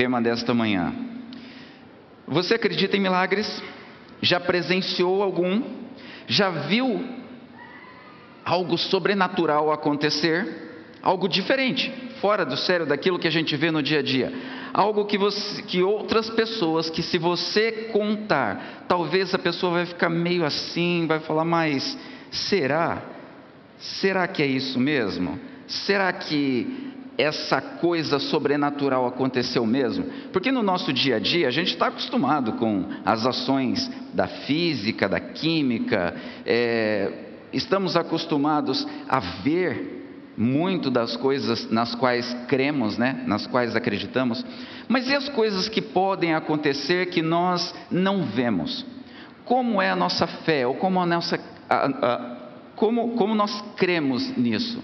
[0.00, 0.94] tema desta manhã.
[2.26, 3.62] Você acredita em milagres?
[4.22, 5.62] Já presenciou algum?
[6.26, 7.04] Já viu
[8.42, 10.88] algo sobrenatural acontecer?
[11.02, 14.32] Algo diferente, fora do sério daquilo que a gente vê no dia a dia.
[14.72, 20.08] Algo que, você, que outras pessoas, que se você contar, talvez a pessoa vai ficar
[20.08, 21.98] meio assim, vai falar, mas
[22.30, 23.02] será?
[23.76, 25.38] Será que é isso mesmo?
[25.66, 26.90] Será que
[27.20, 30.04] essa coisa sobrenatural aconteceu mesmo?
[30.32, 35.08] Porque no nosso dia a dia a gente está acostumado com as ações da física,
[35.08, 36.14] da química,
[36.46, 37.12] é,
[37.52, 39.98] estamos acostumados a ver
[40.36, 43.22] muito das coisas nas quais cremos, né?
[43.26, 44.44] nas quais acreditamos,
[44.88, 48.86] mas e as coisas que podem acontecer que nós não vemos?
[49.44, 52.36] Como é a nossa fé, ou como, a nossa, a, a,
[52.76, 54.82] como, como nós cremos nisso?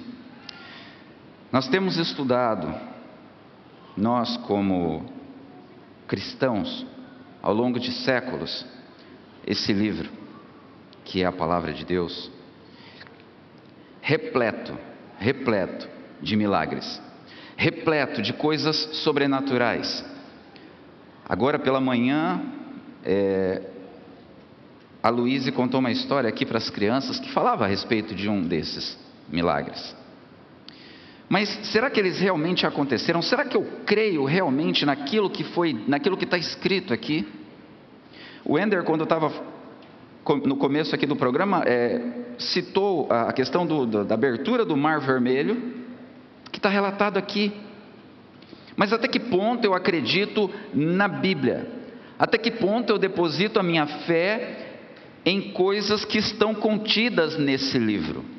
[1.53, 2.75] Nós temos estudado,
[3.97, 5.07] nós como
[6.09, 6.85] cristãos,
[7.41, 8.67] ao longo de séculos,
[9.47, 10.11] esse livro,
[11.05, 12.31] que é a palavra de Deus,
[14.01, 14.77] repleto,
[15.19, 15.89] repleto
[16.21, 17.01] de milagres,
[17.57, 20.05] repleto de coisas sobrenaturais.
[21.29, 22.43] Agora pela manhã,
[23.05, 23.63] é,
[25.01, 28.43] a Luíse contou uma história aqui para as crianças que falava a respeito de um
[28.43, 29.95] desses milagres.
[31.29, 33.21] Mas será que eles realmente aconteceram?
[33.21, 37.27] Será que eu creio realmente naquilo que foi, naquilo que está escrito aqui?
[38.45, 39.33] O Ender, quando estava
[40.45, 42.01] no começo aqui do programa, é,
[42.39, 45.75] citou a questão do, da abertura do Mar Vermelho,
[46.53, 47.53] que está relatado aqui.
[48.77, 51.67] Mas até que ponto eu acredito na Bíblia?
[52.19, 54.79] Até que ponto eu deposito a minha fé
[55.25, 58.36] em coisas que estão contidas nesse livro?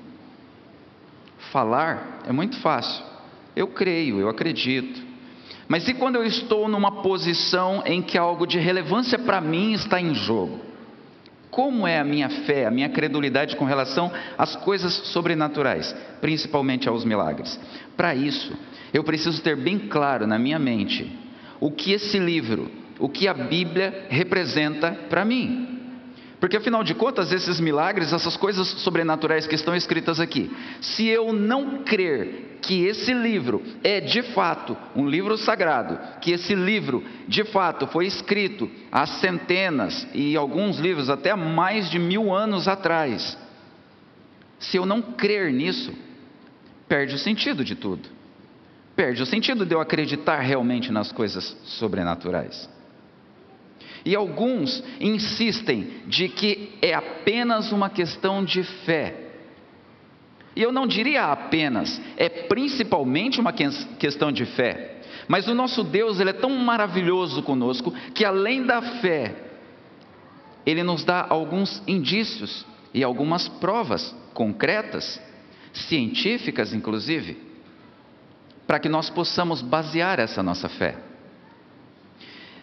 [1.51, 3.03] Falar é muito fácil.
[3.55, 5.01] Eu creio, eu acredito.
[5.67, 9.99] Mas e quando eu estou numa posição em que algo de relevância para mim está
[9.99, 10.61] em jogo?
[11.49, 17.03] Como é a minha fé, a minha credulidade com relação às coisas sobrenaturais, principalmente aos
[17.03, 17.59] milagres?
[17.95, 18.53] Para isso,
[18.93, 21.11] eu preciso ter bem claro na minha mente
[21.59, 22.69] o que esse livro,
[22.99, 25.76] o que a Bíblia representa para mim.
[26.39, 31.33] Porque afinal de contas, esses milagres, essas coisas sobrenaturais que estão escritas aqui, se eu
[31.33, 37.43] não crer que esse livro é de fato um livro sagrado, que esse livro de
[37.43, 43.35] fato foi escrito há centenas e alguns livros até mais de mil anos atrás,
[44.59, 45.91] se eu não crer nisso,
[46.87, 48.07] perde o sentido de tudo,
[48.95, 52.69] perde o sentido de eu acreditar realmente nas coisas sobrenaturais.
[54.07, 59.13] E alguns insistem de que é apenas uma questão de fé.
[60.55, 65.01] E eu não diria apenas, é principalmente uma questão de fé.
[65.27, 69.35] Mas o nosso Deus, ele é tão maravilhoso conosco que além da fé,
[70.65, 75.21] ele nos dá alguns indícios e algumas provas concretas,
[75.73, 77.37] científicas inclusive,
[78.65, 81.06] para que nós possamos basear essa nossa fé.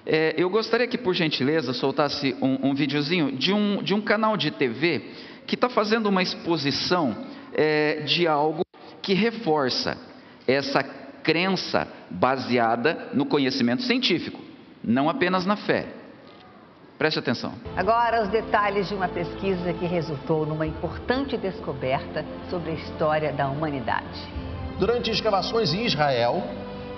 [0.07, 4.37] É, eu gostaria que, por gentileza, soltasse um, um videozinho de um, de um canal
[4.37, 5.03] de TV
[5.47, 7.17] que está fazendo uma exposição
[7.55, 8.65] é, de algo
[9.01, 9.97] que reforça
[10.47, 14.41] essa crença baseada no conhecimento científico,
[14.83, 15.87] não apenas na fé.
[16.99, 17.55] Preste atenção.
[17.77, 23.49] Agora, os detalhes de uma pesquisa que resultou numa importante descoberta sobre a história da
[23.49, 24.33] humanidade.
[24.79, 26.43] Durante escavações em Israel,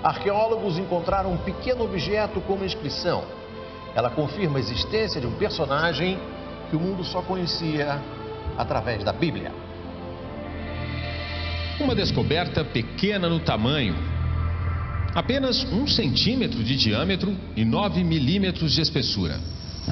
[0.03, 3.23] arqueólogos encontraram um pequeno objeto com inscrição.
[3.95, 6.19] Ela confirma a existência de um personagem
[6.69, 7.99] que o mundo só conhecia
[8.57, 9.51] através da Bíblia.
[11.79, 13.95] Uma descoberta pequena no tamanho,
[15.13, 19.39] apenas um centímetro de diâmetro e 9 milímetros de espessura,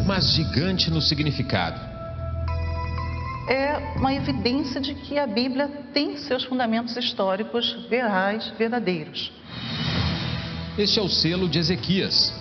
[0.06, 1.95] mas gigante no significado.
[3.48, 9.32] É uma evidência de que a Bíblia tem seus fundamentos históricos verais, verdadeiros.
[10.78, 12.34] Este é o selo de Ezequias.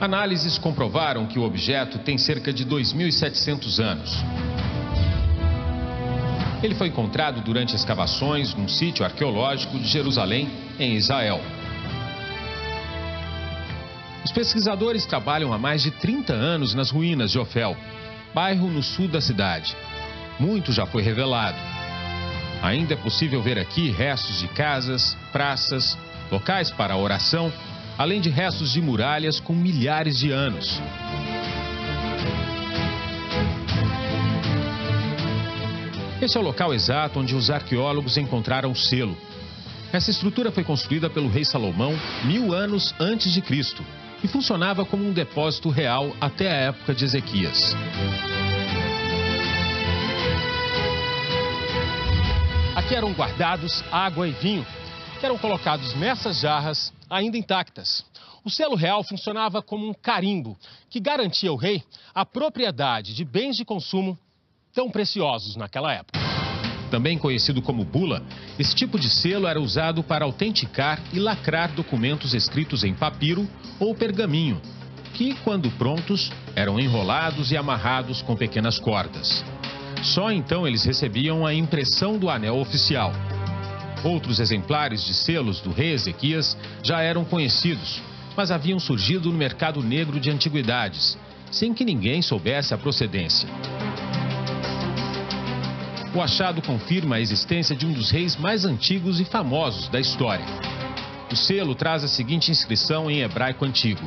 [0.00, 4.16] Análises comprovaram que o objeto tem cerca de 2.700 anos.
[6.60, 11.40] Ele foi encontrado durante escavações num sítio arqueológico de Jerusalém, em Israel.
[14.24, 17.76] Os pesquisadores trabalham há mais de 30 anos nas ruínas de Ofel,
[18.34, 19.76] bairro no sul da cidade.
[20.38, 21.58] Muito já foi revelado.
[22.62, 25.96] Ainda é possível ver aqui restos de casas, praças,
[26.30, 27.52] locais para oração,
[27.96, 30.80] além de restos de muralhas com milhares de anos.
[36.20, 39.16] Esse é o local exato onde os arqueólogos encontraram o selo.
[39.92, 41.94] Essa estrutura foi construída pelo rei Salomão
[42.24, 43.84] mil anos antes de Cristo
[44.22, 47.74] e funcionava como um depósito real até a época de Ezequias.
[52.74, 54.66] Aqui eram guardados água e vinho,
[55.18, 58.04] que eram colocados nessas jarras ainda intactas.
[58.44, 60.56] O selo real funcionava como um carimbo
[60.88, 61.82] que garantia ao rei
[62.14, 64.18] a propriedade de bens de consumo
[64.72, 66.27] tão preciosos naquela época.
[66.90, 68.22] Também conhecido como bula,
[68.58, 73.46] esse tipo de selo era usado para autenticar e lacrar documentos escritos em papiro
[73.78, 74.60] ou pergaminho,
[75.14, 79.44] que, quando prontos, eram enrolados e amarrados com pequenas cordas.
[80.02, 83.12] Só então eles recebiam a impressão do anel oficial.
[84.04, 88.00] Outros exemplares de selos do rei Ezequias já eram conhecidos,
[88.36, 91.18] mas haviam surgido no mercado negro de antiguidades,
[91.50, 93.48] sem que ninguém soubesse a procedência.
[96.18, 100.44] O achado confirma a existência de um dos reis mais antigos e famosos da história.
[101.30, 104.00] O selo traz a seguinte inscrição em hebraico antigo: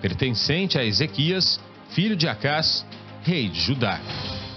[0.00, 1.60] pertencente a Ezequias,
[1.90, 2.84] filho de Acás,
[3.22, 4.00] rei de Judá.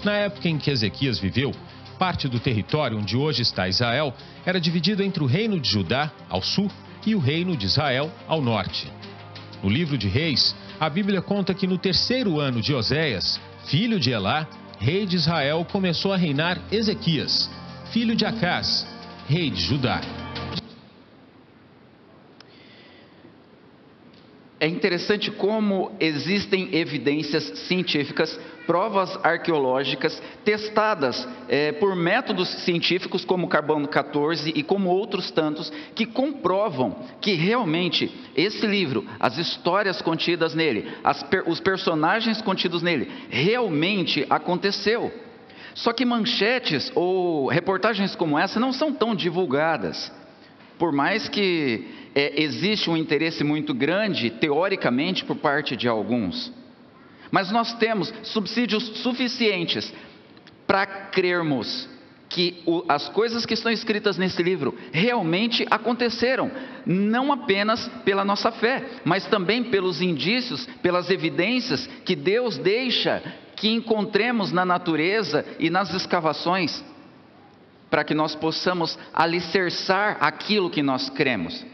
[0.02, 1.52] Na época em que Ezequias viveu,
[1.96, 4.12] parte do território onde hoje está Israel
[4.44, 6.68] era dividido entre o reino de Judá, ao sul,
[7.06, 8.90] e o reino de Israel, ao norte.
[9.62, 14.10] No livro de Reis, a Bíblia conta que no terceiro ano de Oséias, filho de
[14.10, 14.44] Elá,
[14.80, 17.50] rei de Israel, começou a reinar Ezequias,
[17.92, 18.86] filho de Acás,
[19.28, 20.00] rei de Judá.
[24.58, 28.38] É interessante como existem evidências científicas,
[28.70, 36.06] provas arqueológicas testadas é, por métodos científicos como carbono 14 e como outros tantos que
[36.06, 40.88] comprovam que realmente esse livro, as histórias contidas nele,
[41.28, 45.12] per, os personagens contidos nele, realmente aconteceu.
[45.74, 50.12] Só que manchetes ou reportagens como essa não são tão divulgadas.
[50.78, 56.52] Por mais que é, existe um interesse muito grande, teoricamente, por parte de alguns.
[57.30, 59.92] Mas nós temos subsídios suficientes
[60.66, 61.88] para crermos
[62.28, 66.50] que o, as coisas que estão escritas nesse livro realmente aconteceram,
[66.86, 73.20] não apenas pela nossa fé, mas também pelos indícios, pelas evidências que Deus deixa
[73.56, 76.84] que encontremos na natureza e nas escavações,
[77.90, 81.66] para que nós possamos alicerçar aquilo que nós cremos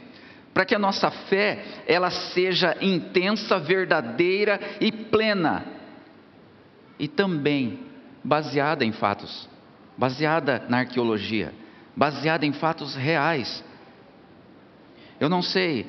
[0.57, 5.67] para que a nossa fé ela seja intensa, verdadeira e plena.
[6.99, 7.81] E também
[8.25, 9.47] baseada em fatos,
[9.99, 11.53] baseada na arqueologia,
[11.95, 13.63] baseada em fatos reais.
[15.21, 15.87] Eu não sei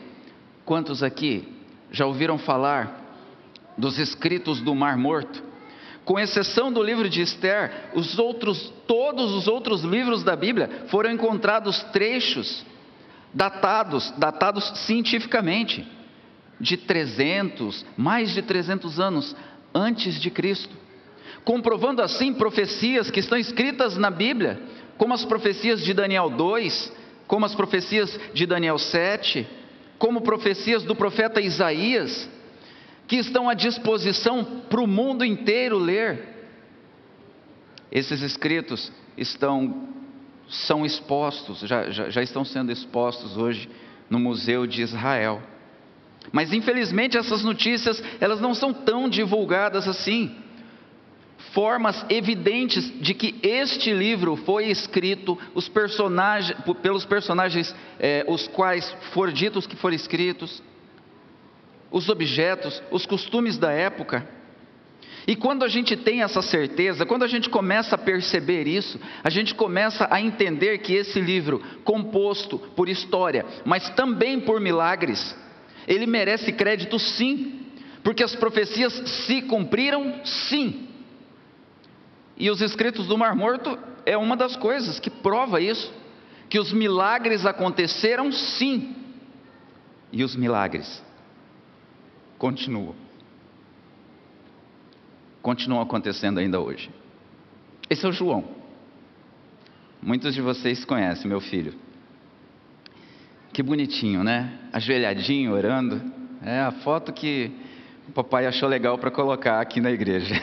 [0.65, 1.47] quantos aqui
[1.89, 3.05] já ouviram falar
[3.77, 5.41] dos escritos do Mar Morto.
[6.03, 11.09] Com exceção do livro de Esther, os outros, todos os outros livros da Bíblia foram
[11.09, 12.65] encontrados trechos
[13.37, 15.87] datados, datados cientificamente,
[16.59, 19.35] de 300, mais de 300 anos
[19.75, 20.75] antes de Cristo,
[21.45, 24.59] comprovando assim profecias que estão escritas na Bíblia,
[24.97, 26.91] como as profecias de Daniel 2,
[27.27, 29.47] como as profecias de Daniel 7,
[29.99, 32.27] como profecias do profeta Isaías,
[33.07, 36.47] que estão à disposição para o mundo inteiro ler.
[37.91, 39.95] Esses escritos estão
[40.49, 43.69] são expostos, já, já, já estão sendo expostos hoje
[44.09, 45.41] no Museu de Israel.
[46.31, 50.35] Mas infelizmente essas notícias, elas não são tão divulgadas assim.
[51.53, 58.89] Formas evidentes de que este livro foi escrito os personagens, pelos personagens é, os quais
[59.13, 60.61] foram ditos que foram escritos,
[61.91, 64.27] os objetos, os costumes da época.
[65.27, 69.29] E quando a gente tem essa certeza, quando a gente começa a perceber isso, a
[69.29, 75.35] gente começa a entender que esse livro, composto por história, mas também por milagres,
[75.85, 77.65] ele merece crédito sim,
[78.05, 80.87] porque as profecias se cumpriram sim.
[82.37, 85.93] E os escritos do Mar Morto é uma das coisas que prova isso,
[86.49, 88.95] que os milagres aconteceram sim.
[90.09, 91.03] E os milagres
[92.37, 93.06] continuam
[95.47, 96.89] continuam acontecendo ainda hoje.
[97.89, 98.43] Esse é o João.
[100.03, 101.73] Muitos de vocês conhecem meu filho.
[103.53, 104.59] Que bonitinho, né?
[104.73, 106.01] Ajoelhadinho, orando.
[106.43, 107.49] É a foto que
[108.09, 110.35] o papai achou legal para colocar aqui na igreja.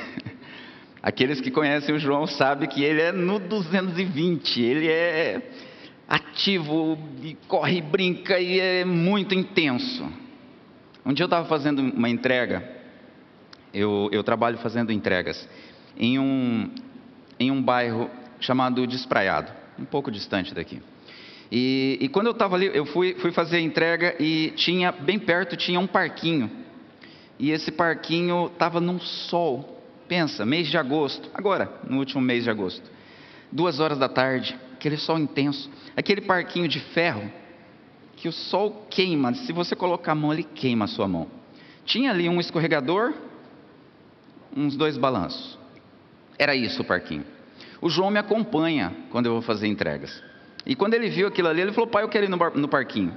[1.03, 5.51] Aqueles que conhecem o João sabem que ele é no 220, ele é
[6.09, 10.11] ativo e corre e brinca e é muito intenso.
[11.05, 12.74] Um dia eu estava fazendo uma entrega
[13.75, 15.49] eu, eu trabalho fazendo entregas
[15.97, 16.71] em um,
[17.39, 18.09] em um bairro
[18.41, 20.81] chamado Despraiado, um pouco distante daqui.
[21.51, 25.19] E, e quando eu estava ali, eu fui, fui fazer a entrega e tinha, bem
[25.19, 26.51] perto, tinha um parquinho.
[27.39, 29.83] E esse parquinho estava num sol.
[30.07, 32.83] Pensa, mês de agosto, agora, no último mês de agosto.
[33.51, 35.71] Duas horas da tarde, aquele sol intenso.
[35.97, 37.31] Aquele parquinho de ferro
[38.17, 41.29] que o sol queima, se você colocar a mão, ele queima a sua mão.
[41.85, 43.13] Tinha ali um escorregador,
[44.57, 45.59] uns dois balanços.
[46.39, 47.25] Era isso o parquinho.
[47.81, 50.23] O João me acompanha quando eu vou fazer entregas.
[50.67, 53.13] E quando ele viu aquilo ali, ele falou: Pai, eu quero ir no, no parquinho.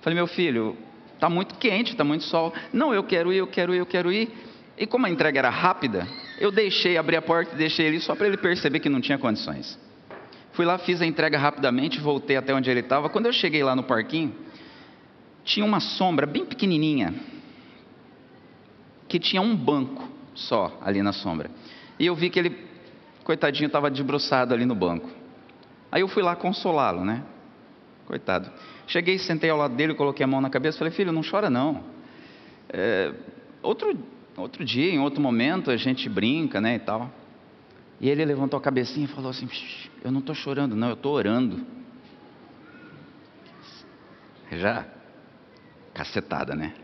[0.00, 0.76] Falei: Meu filho,
[1.14, 2.52] está muito quente, está muito sol.
[2.72, 4.30] Não, eu quero ir, eu quero ir, eu quero ir.
[4.76, 6.06] E como a entrega era rápida,
[6.38, 9.18] eu deixei, abri a porta e deixei ele só para ele perceber que não tinha
[9.18, 9.78] condições.
[10.52, 13.08] Fui lá, fiz a entrega rapidamente, voltei até onde ele estava.
[13.08, 14.34] Quando eu cheguei lá no parquinho,
[15.44, 17.14] tinha uma sombra bem pequenininha,
[19.08, 21.50] que tinha um banco só ali na sombra.
[21.98, 22.56] E eu vi que ele,
[23.24, 25.08] coitadinho, estava debruçado ali no banco.
[25.90, 27.22] Aí eu fui lá consolá-lo, né?
[28.06, 28.50] Coitado.
[28.86, 31.84] Cheguei, sentei ao lado dele, coloquei a mão na cabeça, falei, filho, não chora não.
[32.68, 33.12] É,
[33.62, 33.96] outro,
[34.36, 37.10] outro dia, em outro momento, a gente brinca, né, e tal.
[38.00, 39.48] E ele levantou a cabecinha e falou assim,
[40.02, 41.64] eu não estou chorando não, eu estou orando.
[44.50, 44.84] Já,
[45.94, 46.74] cacetada, né?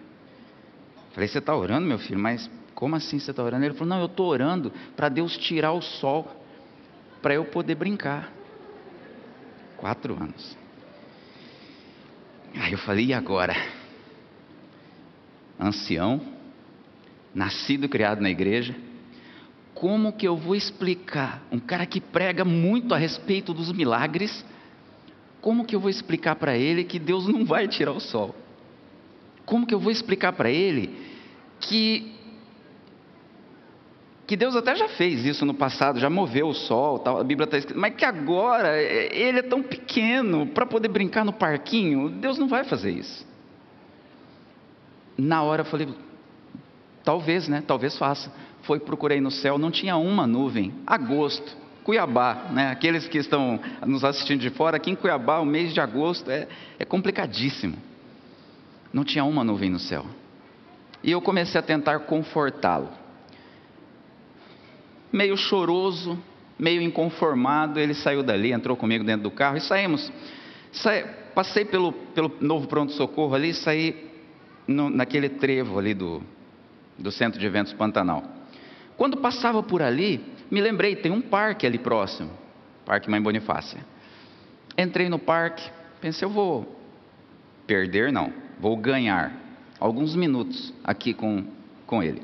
[1.12, 2.18] Falei, você está orando, meu filho?
[2.18, 3.64] Mas como assim você está orando?
[3.64, 6.30] Ele falou, não, eu estou orando para Deus tirar o sol,
[7.20, 8.32] para eu poder brincar.
[9.76, 10.56] Quatro anos.
[12.54, 13.56] Aí eu falei, e agora?
[15.58, 16.20] Ancião,
[17.34, 18.76] nascido e criado na igreja,
[19.74, 21.42] como que eu vou explicar?
[21.50, 24.46] Um cara que prega muito a respeito dos milagres,
[25.40, 28.36] como que eu vou explicar para ele que Deus não vai tirar o sol?
[29.44, 30.96] Como que eu vou explicar para ele
[31.58, 32.16] que
[34.28, 37.46] que Deus até já fez isso no passado, já moveu o sol, tal, a Bíblia
[37.46, 42.10] está escrita, mas que agora é, ele é tão pequeno para poder brincar no parquinho,
[42.10, 43.26] Deus não vai fazer isso.
[45.16, 45.88] Na hora eu falei,
[47.02, 47.64] talvez, né?
[47.66, 48.30] Talvez faça.
[48.64, 50.74] Foi, procurei no céu, não tinha uma nuvem.
[50.86, 52.70] Agosto, Cuiabá, né?
[52.70, 56.46] Aqueles que estão nos assistindo de fora, aqui em Cuiabá, o mês de agosto é,
[56.78, 57.78] é complicadíssimo.
[58.92, 60.04] Não tinha uma nuvem no céu.
[61.02, 63.07] E eu comecei a tentar confortá-lo
[65.12, 66.18] meio choroso,
[66.58, 70.12] meio inconformado, ele saiu dali, entrou comigo dentro do carro e saímos.
[71.34, 74.08] passei pelo, pelo novo pronto-socorro ali e saí
[74.66, 76.22] no, naquele trevo ali do,
[76.98, 78.22] do centro de eventos Pantanal.
[78.96, 82.30] Quando passava por ali, me lembrei, tem um parque ali próximo,
[82.84, 83.80] Parque Mãe Bonifácia.
[84.76, 86.76] Entrei no parque, pensei, eu vou
[87.66, 89.32] perder, não, vou ganhar
[89.78, 91.44] alguns minutos aqui com,
[91.86, 92.22] com ele.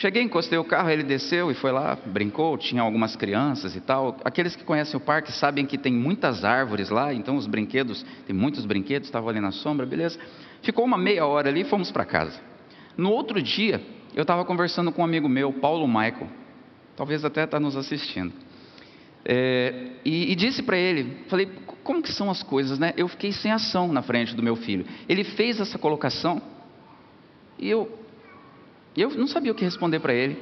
[0.00, 4.16] Cheguei, encostei o carro, ele desceu e foi lá, brincou, tinha algumas crianças e tal.
[4.24, 8.34] Aqueles que conhecem o parque sabem que tem muitas árvores lá, então os brinquedos, tem
[8.34, 10.18] muitos brinquedos, estavam ali na sombra, beleza.
[10.62, 12.40] Ficou uma meia hora ali e fomos para casa.
[12.96, 13.82] No outro dia,
[14.14, 16.28] eu estava conversando com um amigo meu, Paulo Michael,
[16.96, 18.32] talvez até está nos assistindo.
[19.22, 21.46] É, e, e, disse para ele, falei,
[21.84, 22.94] como que são as coisas, né?
[22.96, 24.86] Eu fiquei sem ação na frente do meu filho.
[25.06, 26.40] Ele fez essa colocação
[27.58, 28.00] e eu
[28.96, 30.38] e eu não sabia o que responder para ele.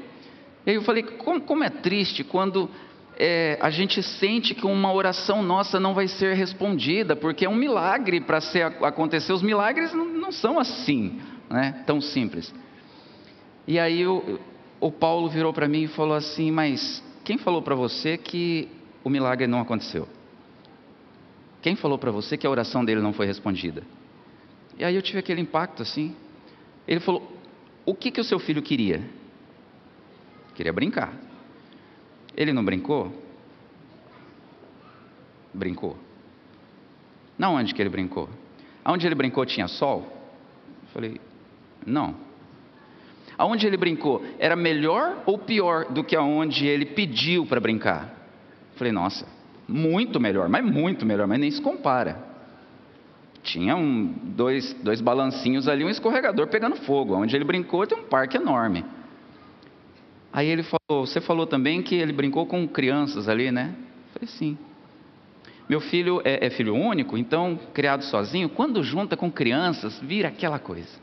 [0.67, 2.71] E eu falei: como, como é triste quando
[3.19, 7.55] é, a gente sente que uma oração nossa não vai ser respondida, porque é um
[7.55, 8.39] milagre para
[8.83, 9.33] acontecer.
[9.33, 12.55] Os milagres não, não são assim, né, tão simples.
[13.67, 14.39] E aí o,
[14.81, 18.69] o Paulo virou para mim e falou assim: Mas quem falou para você que
[19.05, 20.09] o milagre não aconteceu?
[21.61, 23.83] Quem falou para você que a oração dele não foi respondida?
[24.79, 26.15] E aí eu tive aquele impacto assim.
[26.87, 27.38] Ele falou:
[27.89, 29.03] o que, que o seu filho queria?
[30.55, 31.11] Queria brincar.
[32.37, 33.11] Ele não brincou?
[35.55, 35.97] Brincou.
[37.39, 38.29] Na onde que ele brincou?
[38.85, 40.07] Aonde ele brincou tinha sol?
[40.83, 41.19] Eu falei,
[41.87, 42.15] não.
[43.39, 48.15] Aonde ele brincou era melhor ou pior do que aonde ele pediu para brincar?
[48.73, 49.27] Eu falei, nossa,
[49.67, 52.28] muito melhor, mas muito melhor, mas nem se compara.
[53.49, 57.15] Tinha um, dois, dois balancinhos ali, um escorregador pegando fogo.
[57.15, 58.85] Onde ele brincou tem um parque enorme.
[60.31, 63.75] Aí ele falou: Você falou também que ele brincou com crianças ali, né?
[63.75, 64.59] Eu falei: Sim.
[65.67, 68.51] Meu filho é, é filho único, então criado sozinho.
[68.51, 71.01] Quando junta com crianças, vira aquela coisa.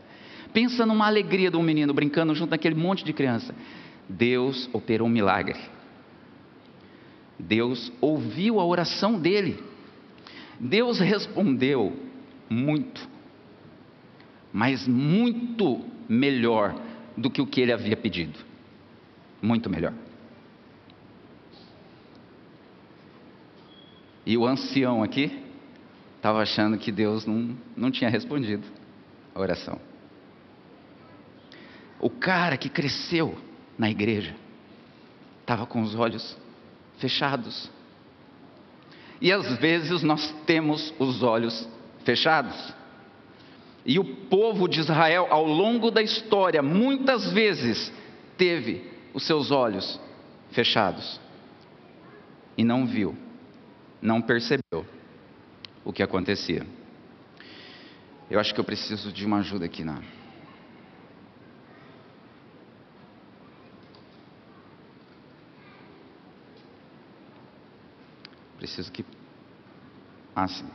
[0.53, 3.55] Pensa numa alegria de um menino brincando junto naquele monte de criança.
[4.07, 5.59] Deus operou um milagre.
[7.39, 9.57] Deus ouviu a oração dele.
[10.59, 12.04] Deus respondeu
[12.49, 13.07] muito,
[14.53, 16.75] mas muito melhor
[17.17, 18.37] do que o que ele havia pedido.
[19.41, 19.93] Muito melhor.
[24.25, 25.43] E o ancião aqui
[26.15, 28.65] estava achando que Deus não, não tinha respondido
[29.33, 29.79] a oração.
[31.99, 33.37] O cara que cresceu
[33.77, 34.35] na igreja
[35.41, 36.35] estava com os olhos
[36.97, 37.69] fechados.
[39.21, 41.67] E às vezes nós temos os olhos
[42.05, 42.73] fechados.
[43.85, 47.91] E o povo de Israel, ao longo da história, muitas vezes
[48.37, 49.99] teve os seus olhos
[50.51, 51.19] fechados
[52.57, 53.15] e não viu,
[54.01, 54.85] não percebeu
[55.83, 56.65] o que acontecia.
[58.29, 60.01] Eu acho que eu preciso de uma ajuda aqui na.
[68.57, 69.05] Preciso que.
[70.35, 70.65] Ah, sim.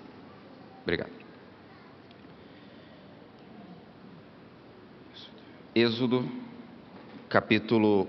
[0.83, 1.20] Obrigado.
[5.73, 6.29] Êxodo,
[7.29, 8.09] capítulo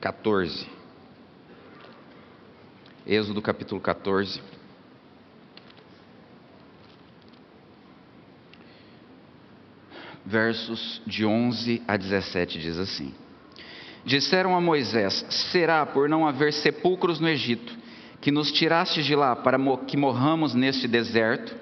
[0.00, 0.66] 14.
[3.06, 4.40] Êxodo, capítulo 14.
[10.24, 13.14] Versos de 11 a 17 diz assim:
[14.06, 17.76] Disseram a Moisés: Será por não haver sepulcros no Egito,
[18.22, 21.61] que nos tiraste de lá para que morramos neste deserto?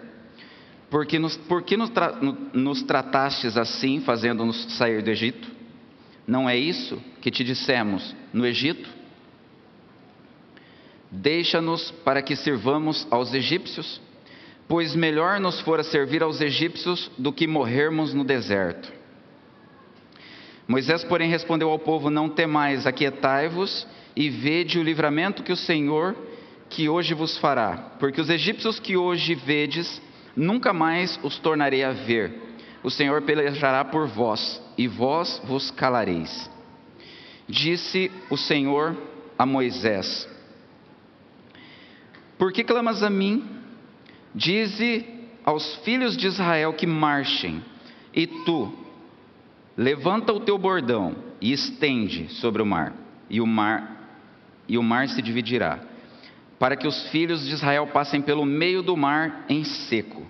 [0.91, 2.19] Porque nos, porque nos, tra,
[2.53, 5.49] nos tratastes assim, fazendo-nos sair do Egito?
[6.27, 8.89] Não é isso que te dissemos no Egito?
[11.11, 14.01] Deixa-nos para que sirvamos aos egípcios,
[14.69, 18.93] pois melhor nos fora servir aos egípcios do que morrermos no deserto.
[20.69, 26.17] Moisés, porém, respondeu ao povo: Não temais, aquietai-vos e vede o livramento que o Senhor
[26.69, 30.01] que hoje vos fará, porque os egípcios que hoje vedes,
[30.37, 32.33] nunca mais os tornarei a ver.
[32.83, 36.51] O Senhor pelejará por vós, e vós vos calareis.
[37.49, 38.97] Disse o Senhor
[39.39, 40.29] a Moisés:
[42.39, 43.45] Por que clamas a mim?
[44.35, 45.05] Dize
[45.45, 47.63] aos filhos de Israel que marchem,
[48.15, 48.73] e tu,
[49.77, 52.93] Levanta o teu bordão e estende sobre o mar,
[53.31, 53.99] e o mar
[54.69, 55.81] e o mar se dividirá,
[56.61, 60.27] para que os filhos de Israel passem pelo meio do mar em seco.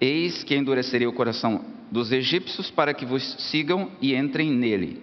[0.00, 5.00] Eis que endurecerei o coração dos egípcios para que vos sigam e entrem nele.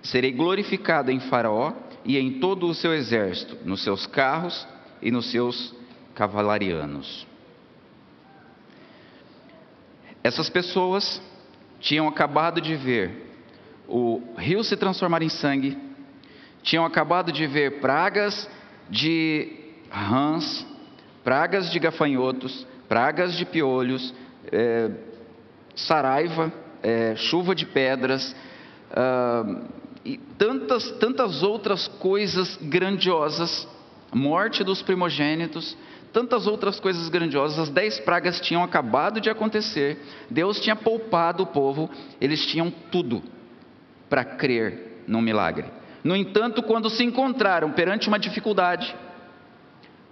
[0.00, 1.72] Serei glorificado em Faraó
[2.04, 4.64] e em todo o seu exército, nos seus carros
[5.02, 5.74] e nos seus
[6.14, 7.26] cavalarianos.
[10.22, 11.20] Essas pessoas
[11.80, 13.28] tinham acabado de ver
[13.88, 15.76] o rio se transformar em sangue,
[16.62, 18.48] tinham acabado de ver pragas
[18.88, 19.59] de
[19.90, 20.66] rãs,
[21.24, 24.14] pragas de gafanhotos, pragas de piolhos,
[24.50, 24.90] é,
[25.74, 28.34] saraiva, é, chuva de pedras,
[28.92, 29.44] ah,
[30.04, 33.68] e tantas, tantas outras coisas grandiosas,
[34.12, 35.76] morte dos primogênitos,
[36.12, 37.58] tantas outras coisas grandiosas.
[37.58, 39.98] As dez pragas tinham acabado de acontecer,
[40.30, 43.22] Deus tinha poupado o povo, eles tinham tudo
[44.08, 45.66] para crer num milagre.
[46.02, 48.96] No entanto, quando se encontraram perante uma dificuldade,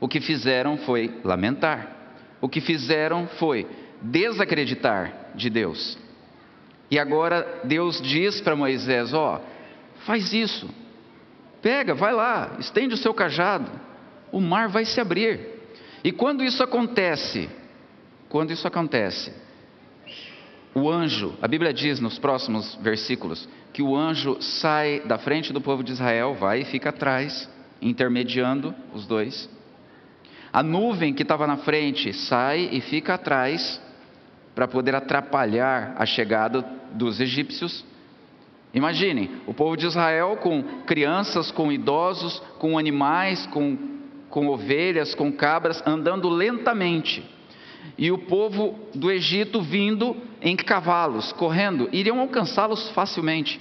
[0.01, 1.97] o que fizeram foi lamentar,
[2.41, 3.67] o que fizeram foi
[4.01, 5.99] desacreditar de Deus.
[6.91, 10.69] E agora Deus diz para Moisés: Ó, oh, faz isso,
[11.61, 13.71] pega, vai lá, estende o seu cajado,
[14.33, 15.59] o mar vai se abrir.
[16.03, 17.49] E quando isso acontece,
[18.29, 19.33] quando isso acontece,
[20.75, 25.61] o anjo, a Bíblia diz nos próximos versículos, que o anjo sai da frente do
[25.61, 27.51] povo de Israel, vai e fica atrás,
[27.83, 29.49] intermediando os dois.
[30.53, 33.81] A nuvem que estava na frente sai e fica atrás,
[34.55, 37.85] para poder atrapalhar a chegada dos egípcios.
[38.75, 43.99] Imaginem, o povo de Israel com crianças, com idosos, com animais, com
[44.31, 47.25] com ovelhas, com cabras, andando lentamente.
[47.97, 53.61] E o povo do Egito vindo em cavalos, correndo, iriam alcançá-los facilmente.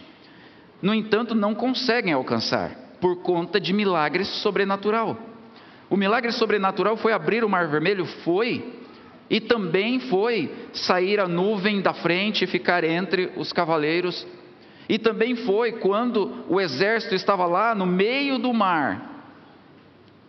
[0.82, 2.71] No entanto, não conseguem alcançar,
[3.02, 5.17] por conta de milagres sobrenatural.
[5.89, 8.06] O milagre sobrenatural foi abrir o Mar Vermelho?
[8.06, 8.73] Foi.
[9.30, 14.26] E também foi sair a nuvem da frente e ficar entre os cavaleiros.
[14.88, 19.17] E também foi quando o exército estava lá no meio do mar,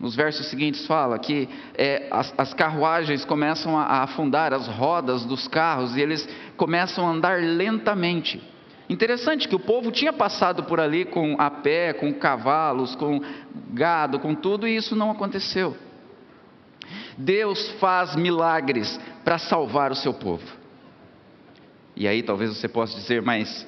[0.00, 5.24] nos versos seguintes fala que é, as, as, carruagens começam a, a afundar, as rodas
[5.24, 8.40] dos carros, e eles começam a andar lentamente.
[8.88, 13.20] Interessante que o povo tinha passado por ali com a pé, com cavalos, com
[13.70, 15.76] gado, com tudo, e isso não aconteceu.
[17.16, 20.46] Deus faz milagres para salvar o seu povo.
[21.94, 23.66] E aí talvez você possa dizer, mas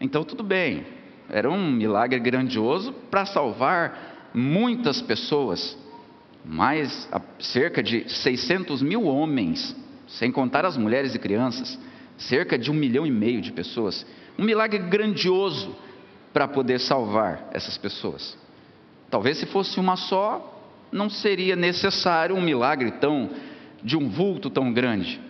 [0.00, 0.84] então tudo bem,
[1.28, 5.78] era um milagre grandioso para salvar muitas pessoas.
[6.46, 7.08] mais
[7.40, 9.74] cerca de 600 mil homens,
[10.06, 11.78] sem contar as mulheres e crianças,
[12.16, 14.06] cerca de um milhão e meio de pessoas.
[14.38, 15.74] Um milagre grandioso
[16.32, 18.36] para poder salvar essas pessoas.
[19.10, 20.52] Talvez se fosse uma só,
[20.92, 23.30] não seria necessário um milagre tão
[23.82, 25.20] de um vulto tão grande.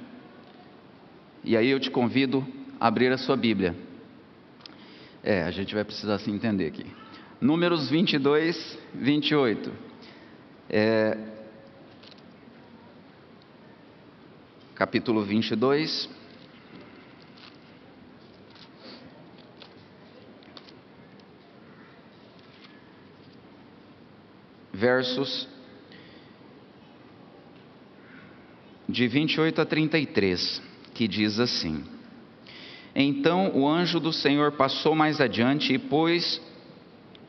[1.44, 2.46] E aí eu te convido
[2.80, 3.76] a abrir a sua Bíblia.
[5.22, 6.86] É, a gente vai precisar se entender aqui.
[7.40, 9.72] Números 22, 28.
[10.70, 11.18] É,
[14.74, 16.08] capítulo 22.
[24.76, 25.48] Versos
[28.86, 30.62] de 28 a 33,
[30.92, 31.82] que diz assim:
[32.94, 36.40] Então o anjo do Senhor passou mais adiante e pôs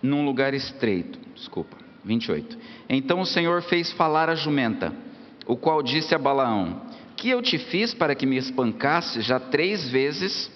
[0.02, 1.18] num lugar estreito.
[1.34, 2.58] Desculpa, 28.
[2.90, 4.94] Então o Senhor fez falar a jumenta,
[5.46, 6.82] o qual disse a Balaão:
[7.16, 10.52] Que eu te fiz para que me espancasse já três vezes?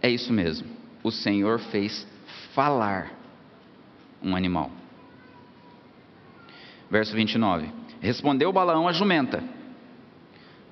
[0.00, 0.68] É isso mesmo.
[1.02, 2.06] O Senhor fez
[2.58, 3.12] falar
[4.20, 4.68] um animal.
[6.90, 7.70] Verso 29.
[8.00, 9.44] Respondeu Balaão a jumenta: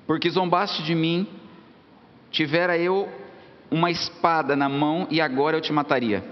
[0.05, 1.25] Porque zombaste de mim,
[2.29, 3.07] tivera eu
[3.71, 6.25] uma espada na mão e agora eu te mataria.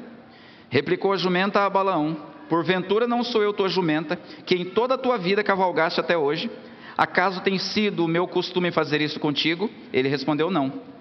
[0.69, 2.17] Replicou a jumenta a Balaão:
[2.49, 6.51] Porventura não sou eu tua jumenta, que em toda a tua vida cavalgaste até hoje?
[6.97, 9.71] Acaso tem sido o meu costume fazer isso contigo?
[9.93, 10.94] Ele respondeu: Não.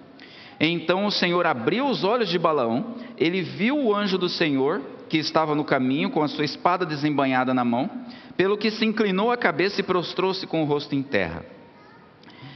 [0.59, 5.17] Então o Senhor abriu os olhos de Balaão, ele viu o anjo do Senhor, que
[5.17, 7.89] estava no caminho, com a sua espada desembanhada na mão,
[8.37, 11.45] pelo que se inclinou a cabeça e prostrou-se com o rosto em terra.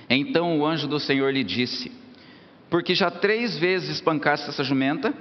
[0.10, 1.92] Então o anjo do Senhor lhe disse:
[2.70, 5.14] porque já três vezes espancaste essa jumenta,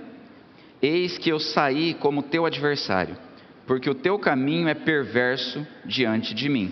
[0.83, 3.17] eis que eu saí como teu adversário,
[3.67, 6.71] porque o teu caminho é perverso diante de mim.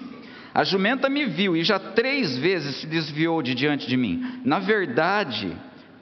[0.53, 4.41] A jumenta me viu e já três vezes se desviou de diante de mim.
[4.45, 5.55] Na verdade,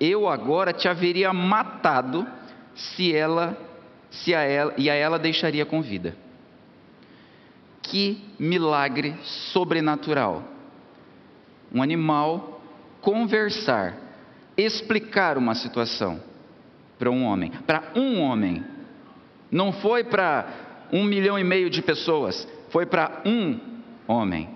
[0.04, 2.26] eu agora te haveria matado
[2.74, 3.56] se ela,
[4.10, 6.16] se a ela e a ela deixaria com vida.
[7.82, 10.42] Que milagre sobrenatural!
[11.72, 12.60] Um animal
[13.00, 14.04] conversar
[14.56, 16.20] explicar uma situação
[16.98, 18.64] para um homem, para um homem.
[19.50, 20.46] Não foi para
[20.92, 23.58] um milhão e meio de pessoas, foi para um
[24.06, 24.53] homem.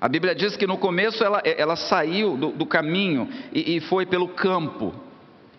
[0.00, 4.06] A Bíblia diz que no começo ela, ela saiu do, do caminho e, e, foi
[4.06, 4.94] pelo campo,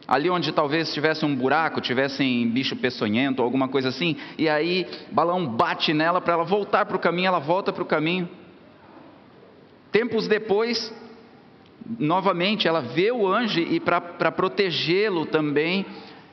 [0.07, 4.87] ali onde talvez tivesse um buraco, tivesse um bicho peçonhento alguma coisa assim, e aí
[5.11, 8.29] Balão bate nela para ela voltar para o caminho, ela volta para o caminho.
[9.91, 10.93] Tempos depois,
[11.99, 15.85] novamente, ela vê o anjo e para protegê-lo também,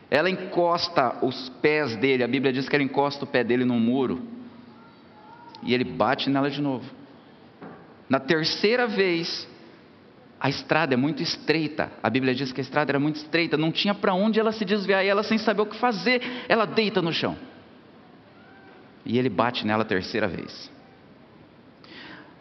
[0.09, 2.23] ela encosta os pés dele.
[2.23, 4.23] A Bíblia diz que ela encosta o pé dele no muro.
[5.63, 6.85] E ele bate nela de novo.
[8.09, 9.49] Na terceira vez,
[10.39, 11.91] a estrada é muito estreita.
[12.03, 14.65] A Bíblia diz que a estrada era muito estreita, não tinha para onde ela se
[14.65, 17.37] desviar e ela sem saber o que fazer, ela deita no chão.
[19.05, 20.71] E ele bate nela a terceira vez.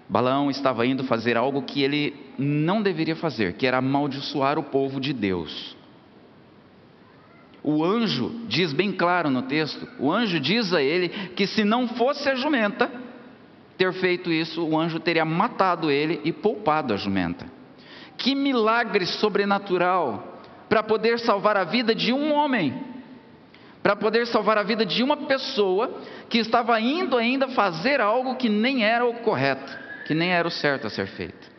[0.08, 4.99] Balaão estava indo fazer algo que ele não deveria fazer, que era amaldiçoar o povo
[4.99, 5.75] de Deus.
[7.63, 11.88] O anjo diz bem claro no texto: o anjo diz a ele que se não
[11.88, 13.05] fosse a jumenta
[13.78, 17.46] ter feito isso, o anjo teria matado ele e poupado a jumenta.
[18.18, 22.74] Que milagre sobrenatural para poder salvar a vida de um homem,
[23.84, 28.50] para poder salvar a vida de uma pessoa que estava indo ainda fazer algo que
[28.50, 31.52] nem era o correto que nem era o certo a ser feito.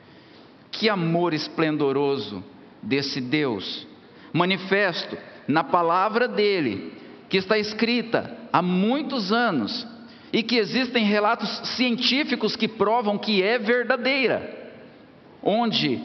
[0.71, 2.43] Que amor esplendoroso
[2.83, 3.87] desse Deus,
[4.33, 6.95] manifesto na palavra dele,
[7.29, 9.87] que está escrita há muitos anos
[10.33, 14.73] e que existem relatos científicos que provam que é verdadeira,
[15.43, 16.01] onde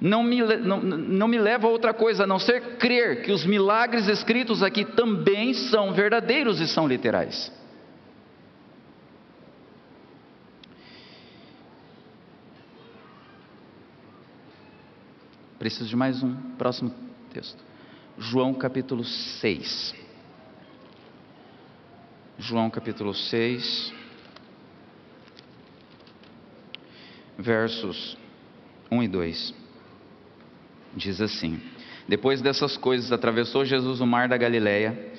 [0.00, 3.44] não me, não, não me leva a outra coisa a não ser crer que os
[3.44, 7.52] milagres escritos aqui também são verdadeiros e são literais.
[15.58, 16.34] Preciso de mais um.
[16.56, 16.90] Próximo
[17.34, 17.62] texto.
[18.16, 19.99] João capítulo 6.
[22.40, 23.92] João capítulo 6.
[27.38, 28.16] Versos
[28.90, 29.54] 1 e 2.
[30.96, 31.60] Diz assim:
[32.08, 35.12] Depois dessas coisas, atravessou Jesus o mar da Galileia,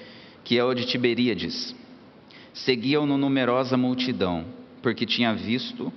[0.43, 1.75] que é o de Tiberíades.
[2.55, 4.43] Seguiam-no numerosa multidão,
[4.81, 5.93] porque tinha visto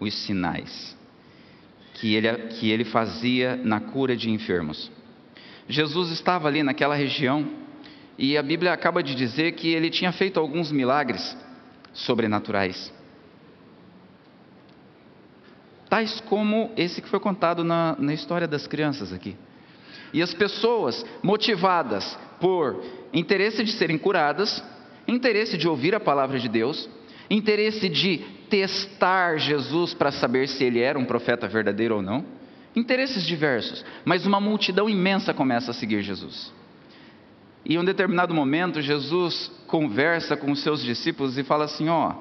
[0.00, 0.98] os sinais
[1.94, 4.90] que ele, que ele fazia na cura de enfermos.
[5.68, 7.63] Jesus estava ali naquela região
[8.18, 11.36] e a Bíblia acaba de dizer que ele tinha feito alguns milagres
[11.92, 12.92] sobrenaturais.
[15.88, 19.36] Tais como esse que foi contado na, na história das crianças aqui.
[20.12, 24.62] E as pessoas motivadas por interesse de serem curadas,
[25.06, 26.88] interesse de ouvir a palavra de Deus,
[27.28, 32.24] interesse de testar Jesus para saber se ele era um profeta verdadeiro ou não,
[32.76, 36.52] interesses diversos, mas uma multidão imensa começa a seguir Jesus.
[37.64, 42.14] E em um determinado momento, Jesus conversa com os seus discípulos e fala assim: Ó,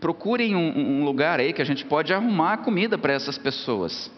[0.00, 4.10] procurem um, um lugar aí que a gente pode arrumar comida para essas pessoas.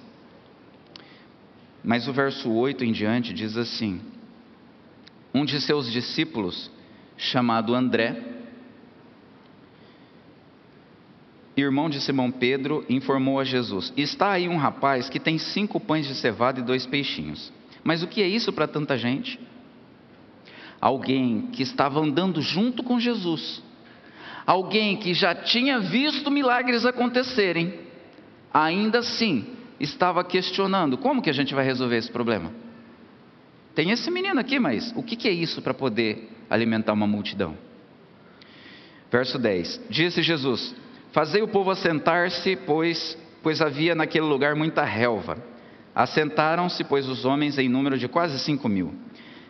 [1.84, 4.00] Mas o verso 8 em diante diz assim:
[5.34, 6.70] Um de seus discípulos,
[7.16, 8.22] chamado André,
[11.56, 16.06] irmão de Simão Pedro, informou a Jesus: Está aí um rapaz que tem cinco pães
[16.06, 17.52] de cevada e dois peixinhos.
[17.84, 19.38] Mas o que é isso para tanta gente?
[20.80, 23.62] Alguém que estava andando junto com Jesus,
[24.46, 27.74] alguém que já tinha visto milagres acontecerem,
[28.52, 29.44] ainda assim
[29.78, 32.52] estava questionando: como que a gente vai resolver esse problema?
[33.74, 37.56] Tem esse menino aqui, mas o que é isso para poder alimentar uma multidão?
[39.10, 40.74] Verso 10: Disse Jesus:
[41.12, 45.38] Fazei o povo assentar-se, pois, pois havia naquele lugar muita relva.
[45.94, 48.94] Assentaram-se, pois, os homens em número de quase cinco mil.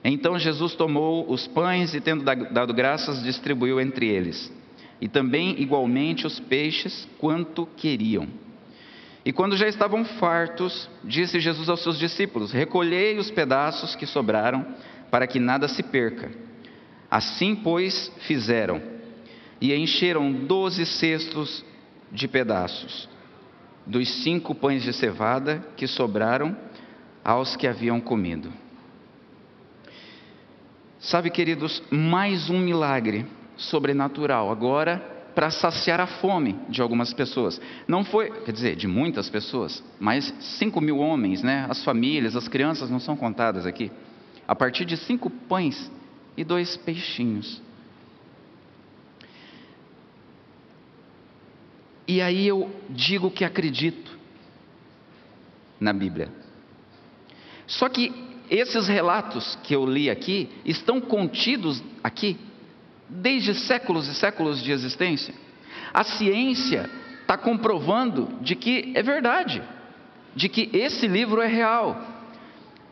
[0.03, 4.53] Então Jesus tomou os pães e, tendo dado graças, distribuiu entre eles,
[5.01, 8.27] e também igualmente os peixes, quanto queriam.
[9.25, 14.67] E quando já estavam fartos, disse Jesus aos seus discípulos: Recolhei os pedaços que sobraram,
[15.11, 16.31] para que nada se perca.
[17.11, 18.81] Assim, pois, fizeram,
[19.61, 21.65] e encheram doze cestos
[22.11, 23.09] de pedaços,
[23.87, 26.57] dos cinco pães de cevada que sobraram
[27.23, 28.51] aos que haviam comido.
[31.01, 33.25] Sabe, queridos, mais um milagre
[33.57, 34.99] sobrenatural agora
[35.35, 37.59] para saciar a fome de algumas pessoas.
[37.89, 41.67] Não foi, quer dizer, de muitas pessoas, mas cinco mil homens, né?
[41.71, 43.91] As famílias, as crianças não são contadas aqui.
[44.47, 45.91] A partir de cinco pães
[46.37, 47.63] e dois peixinhos.
[52.07, 54.19] E aí eu digo que acredito
[55.81, 56.29] na Bíblia.
[57.67, 62.37] Só que esses relatos que eu li aqui estão contidos aqui
[63.09, 65.33] desde séculos e séculos de existência.
[65.95, 69.63] A ciência está comprovando de que é verdade,
[70.35, 71.97] de que esse livro é real.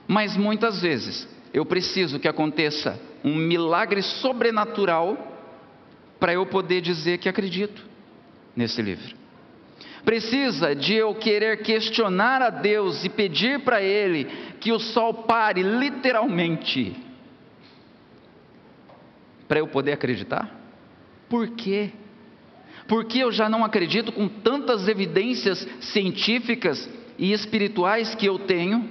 [0.07, 5.17] Mas muitas vezes eu preciso que aconteça um milagre sobrenatural
[6.21, 7.85] para eu poder dizer que acredito
[8.55, 9.18] nesse livro.
[10.09, 14.25] Precisa de eu querer questionar a Deus e pedir para Ele
[14.59, 16.97] que o sol pare literalmente,
[19.47, 20.51] para eu poder acreditar?
[21.29, 21.91] Por quê?
[22.87, 28.89] Porque eu já não acredito com tantas evidências científicas e espirituais que eu tenho?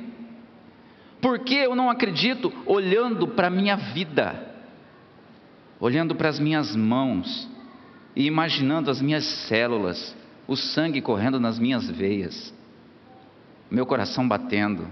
[1.20, 4.54] Por que eu não acredito olhando para a minha vida,
[5.80, 7.50] olhando para as minhas mãos
[8.16, 10.16] e imaginando as minhas células,
[10.48, 12.54] o sangue correndo nas minhas veias,
[13.70, 14.88] meu coração batendo,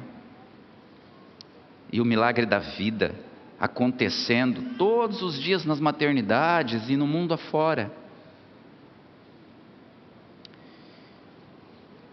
[1.92, 3.16] e o milagre da vida
[3.60, 7.92] acontecendo todos os dias nas maternidades e no mundo afora.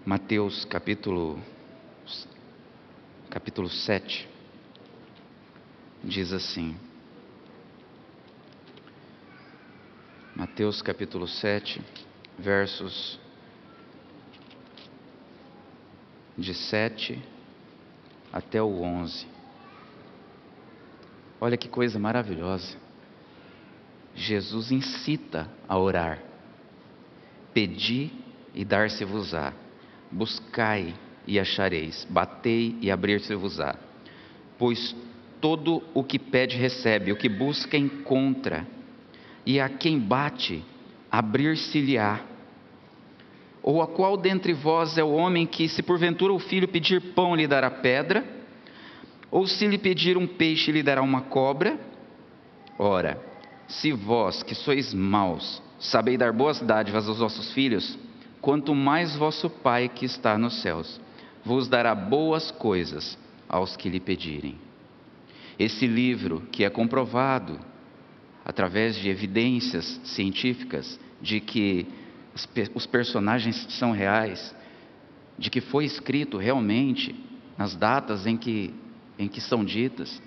[0.07, 1.39] Mateus capítulo
[3.29, 4.29] capítulo 7
[6.05, 6.77] diz assim:
[10.35, 11.81] Mateus capítulo 7,
[12.39, 13.22] versos
[16.37, 17.23] de 7
[18.33, 19.27] até o 11.
[21.41, 22.77] Olha que coisa maravilhosa.
[24.15, 26.23] Jesus incita a orar.
[27.53, 28.11] Pedi
[28.55, 29.53] e dar-se-vos-á.
[30.11, 30.95] Buscai
[31.27, 32.07] e achareis.
[32.09, 33.77] Batei e abrir-se-vos-á.
[34.59, 34.95] Pois
[35.41, 38.65] todo o que pede recebe, o que busca encontra,
[39.45, 40.65] e a quem bate,
[41.11, 42.21] abrir-se-lhe-á.
[43.63, 47.35] Ou a qual dentre vós é o homem que, se porventura o filho pedir pão,
[47.35, 48.25] lhe dará pedra?
[49.31, 51.79] Ou se lhe pedir um peixe, lhe dará uma cobra?
[52.79, 53.23] Ora,
[53.69, 57.99] se vós, que sois maus, sabeis dar boas dádivas aos vossos filhos,
[58.41, 61.01] quanto mais vosso Pai que está nos céus
[61.45, 64.57] vos dará boas coisas aos que lhe pedirem.
[65.59, 67.59] Esse livro, que é comprovado
[68.45, 71.87] através de evidências científicas de que
[72.75, 74.55] os personagens são reais,
[75.39, 77.15] de que foi escrito realmente
[77.59, 78.75] nas datas em que,
[79.19, 80.21] em que são ditas.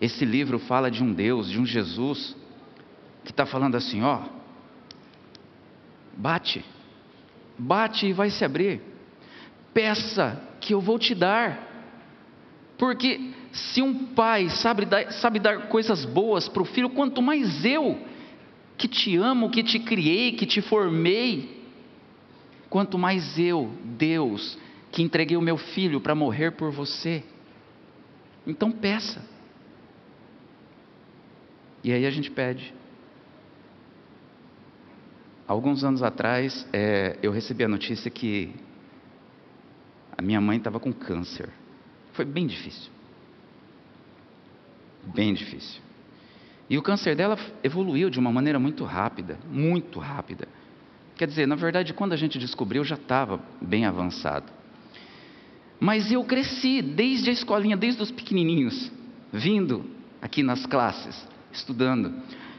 [0.00, 2.36] Esse livro fala de um Deus, de um Jesus,
[3.24, 4.22] que está falando assim: ó,
[6.16, 6.64] bate,
[7.58, 8.80] bate e vai se abrir,
[9.72, 11.66] peça que eu vou te dar,
[12.76, 17.64] porque se um pai sabe dar, sabe dar coisas boas para o filho, quanto mais
[17.64, 17.98] eu,
[18.76, 21.62] que te amo, que te criei, que te formei,
[22.68, 24.58] quanto mais eu, Deus,
[24.92, 27.24] que entreguei o meu filho para morrer por você.
[28.46, 29.24] Então peça.
[31.82, 32.74] E aí a gente pede.
[35.46, 38.52] Alguns anos atrás, é, eu recebi a notícia que
[40.16, 41.48] a minha mãe estava com câncer.
[42.12, 42.90] Foi bem difícil.
[45.14, 45.85] Bem difícil.
[46.68, 50.48] E o câncer dela evoluiu de uma maneira muito rápida, muito rápida.
[51.16, 54.52] Quer dizer, na verdade, quando a gente descobriu, já estava bem avançado.
[55.78, 58.90] Mas eu cresci desde a escolinha, desde os pequenininhos,
[59.32, 59.84] vindo
[60.20, 62.14] aqui nas classes, estudando.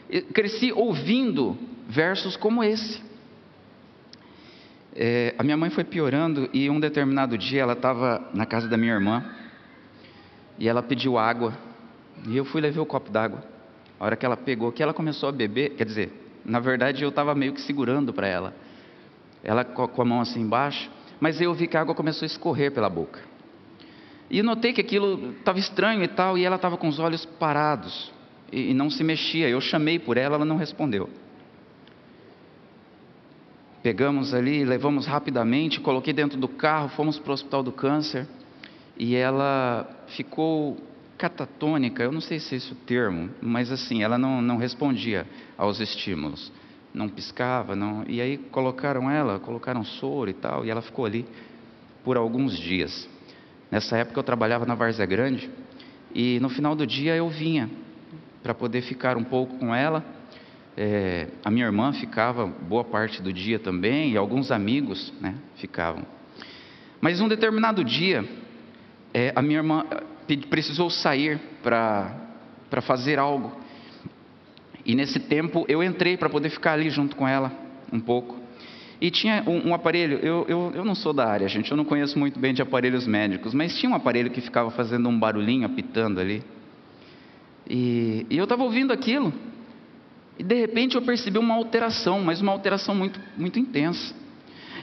[0.10, 3.02] Eu cresci ouvindo versos como esse.
[4.96, 8.78] É, a minha mãe foi piorando e um determinado dia ela estava na casa da
[8.78, 9.24] minha irmã
[10.58, 11.54] e ela pediu água
[12.28, 13.57] e eu fui levar o copo d'água.
[14.00, 16.12] A hora que ela pegou, que ela começou a beber, quer dizer,
[16.46, 18.54] na verdade eu estava meio que segurando para ela.
[19.44, 22.72] Ela com a mão assim embaixo, mas eu vi que a água começou a escorrer
[22.72, 23.20] pela boca.
[24.30, 28.12] E notei que aquilo estava estranho e tal, e ela estava com os olhos parados
[28.52, 29.48] e, e não se mexia.
[29.48, 31.10] Eu chamei por ela, ela não respondeu.
[33.82, 38.28] Pegamos ali, levamos rapidamente, coloquei dentro do carro, fomos para o hospital do câncer
[38.98, 40.78] e ela ficou
[41.18, 45.26] catatônica, eu não sei se é esse o termo, mas assim, ela não, não respondia
[45.58, 46.52] aos estímulos
[46.98, 48.04] não piscava, não.
[48.08, 51.26] E aí colocaram ela, colocaram soro e tal, e ela ficou ali
[52.04, 53.08] por alguns dias.
[53.70, 55.50] Nessa época eu trabalhava na Várzea Grande
[56.14, 57.70] e no final do dia eu vinha
[58.42, 60.04] para poder ficar um pouco com ela.
[60.76, 66.04] É, a minha irmã ficava boa parte do dia também e alguns amigos né, ficavam.
[67.02, 68.28] Mas um determinado dia,
[69.14, 69.86] é, a minha irmã
[70.36, 73.56] precisou sair para fazer algo.
[74.86, 77.52] E nesse tempo eu entrei para poder ficar ali junto com ela
[77.92, 78.38] um pouco.
[79.00, 81.86] E tinha um, um aparelho, eu, eu, eu, não sou da área, gente, eu não
[81.86, 85.68] conheço muito bem de aparelhos médicos, mas tinha um aparelho que ficava fazendo um barulhinho,
[85.68, 86.44] apitando ali.
[87.70, 89.32] E, e eu estava ouvindo aquilo,
[90.40, 94.16] e de repente eu percebi uma alteração, mas uma alteração muito, muito intensa.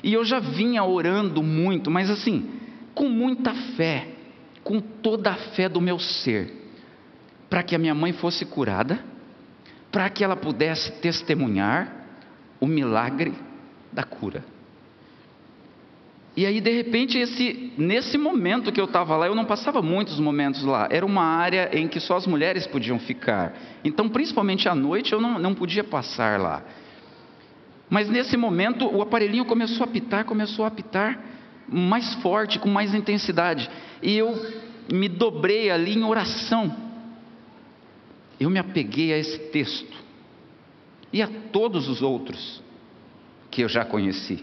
[0.03, 2.49] E eu já vinha orando muito, mas assim,
[2.95, 4.14] com muita fé,
[4.65, 6.51] com toda a fé do meu ser,
[7.49, 8.99] para que a minha mãe fosse curada
[9.95, 11.89] para que ela pudesse testemunhar
[12.61, 13.33] o milagre
[13.93, 14.45] da cura.
[16.37, 20.19] E aí, de repente, esse, nesse momento que eu estava lá, eu não passava muitos
[20.19, 23.55] momentos lá, era uma área em que só as mulheres podiam ficar.
[23.85, 26.65] Então, principalmente à noite, eu não, não podia passar lá.
[27.89, 31.21] Mas nesse momento, o aparelhinho começou a apitar, começou a apitar
[31.69, 33.71] mais forte, com mais intensidade.
[34.03, 34.35] E eu
[34.93, 36.85] me dobrei ali em oração
[38.39, 39.97] eu me apeguei a esse texto
[41.13, 42.63] e a todos os outros
[43.51, 44.43] que eu já conheci.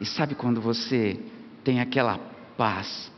[0.00, 1.18] E sabe quando você
[1.64, 2.18] tem aquela
[2.56, 3.10] paz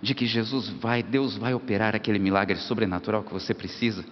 [0.00, 4.04] de que Jesus vai, Deus vai operar aquele milagre sobrenatural que você precisa?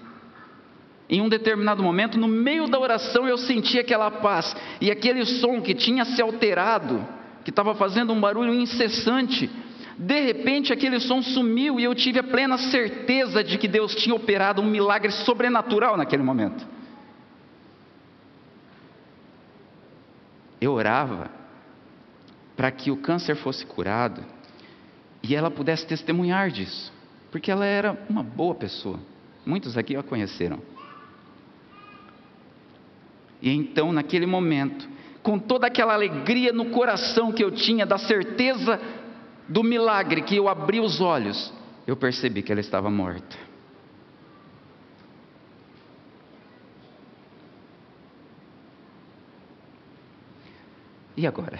[1.09, 5.61] Em um determinado momento, no meio da oração, eu senti aquela paz e aquele som
[5.61, 7.07] que tinha se alterado,
[7.47, 9.49] que estava fazendo um barulho incessante,
[9.97, 14.17] de repente aquele som sumiu e eu tive a plena certeza de que Deus tinha
[14.17, 16.67] operado um milagre sobrenatural naquele momento.
[20.61, 21.31] Eu orava
[22.57, 24.25] para que o câncer fosse curado
[25.23, 26.93] e ela pudesse testemunhar disso,
[27.31, 28.99] porque ela era uma boa pessoa.
[29.47, 30.61] Muitos aqui a conheceram.
[33.41, 34.96] E então, naquele momento,
[35.27, 38.81] com toda aquela alegria no coração que eu tinha, da certeza
[39.49, 41.53] do milagre que eu abri os olhos,
[41.85, 43.37] eu percebi que ela estava morta.
[51.17, 51.59] E agora?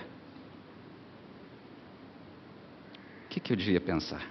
[3.25, 4.25] O que, que eu devia pensar?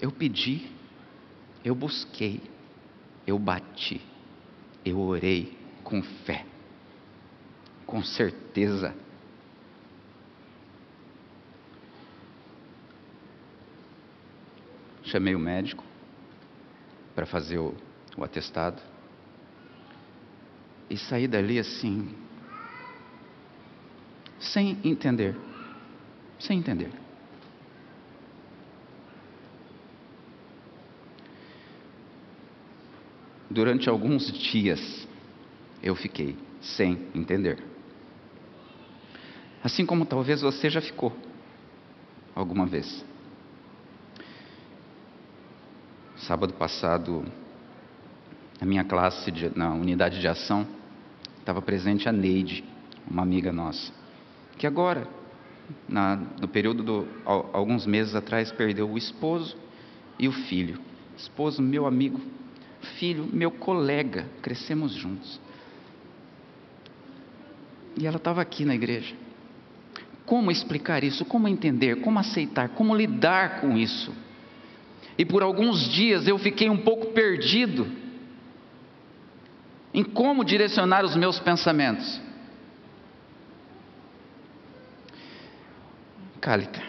[0.00, 0.66] Eu pedi,
[1.62, 2.40] eu busquei,
[3.26, 4.00] eu bati,
[4.82, 6.46] eu orei com fé,
[7.90, 8.94] com certeza
[15.02, 15.84] Chamei o médico
[17.16, 17.74] para fazer o,
[18.16, 18.80] o atestado
[20.88, 22.14] e saí dali assim,
[24.38, 25.36] sem entender,
[26.38, 26.92] sem entender.
[33.50, 35.08] durante alguns dias,
[35.82, 37.69] eu fiquei sem entender.
[39.62, 41.12] Assim como talvez você já ficou
[42.34, 43.04] alguma vez.
[46.16, 47.24] Sábado passado,
[48.60, 50.66] na minha classe, de, na unidade de ação,
[51.38, 52.64] estava presente a Neide,
[53.10, 53.92] uma amiga nossa,
[54.56, 55.06] que agora,
[55.88, 59.56] na, no período de alguns meses atrás, perdeu o esposo
[60.18, 60.78] e o filho.
[61.16, 62.20] Esposo, meu amigo,
[62.98, 65.40] filho, meu colega, crescemos juntos.
[67.98, 69.14] E ela estava aqui na igreja.
[70.30, 71.24] Como explicar isso?
[71.24, 72.02] Como entender?
[72.02, 72.68] Como aceitar?
[72.68, 74.14] Como lidar com isso?
[75.18, 77.90] E por alguns dias eu fiquei um pouco perdido
[79.92, 82.20] em como direcionar os meus pensamentos.
[86.40, 86.80] Cálita,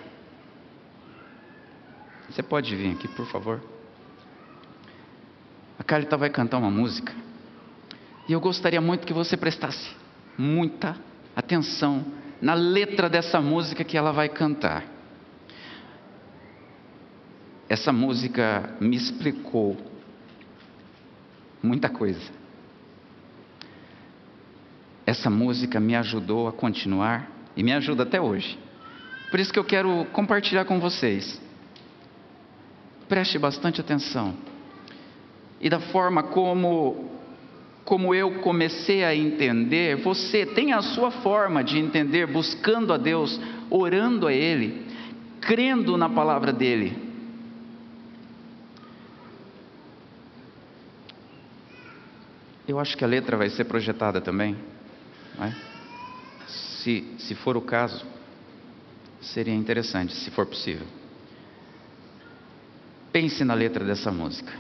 [2.30, 3.60] você pode vir aqui, por favor?
[5.80, 7.12] A Cálita vai cantar uma música
[8.30, 9.90] e eu gostaria muito que você prestasse
[10.38, 10.96] muita
[11.36, 14.84] atenção na letra dessa música que ela vai cantar.
[17.70, 19.78] Essa música me explicou
[21.62, 22.32] muita coisa.
[25.06, 28.58] Essa música me ajudou a continuar e me ajuda até hoje.
[29.30, 31.40] Por isso que eu quero compartilhar com vocês.
[33.08, 34.36] Preste bastante atenção.
[35.60, 37.21] E da forma como
[37.84, 43.40] como eu comecei a entender, você tem a sua forma de entender, buscando a Deus,
[43.70, 44.86] orando a Ele,
[45.42, 47.12] crendo na palavra dEle.
[52.68, 54.56] Eu acho que a letra vai ser projetada também.
[55.40, 55.52] É?
[56.48, 58.06] Se, se for o caso,
[59.20, 60.88] seria interessante, se for possível.
[63.12, 64.54] Pense na letra dessa música.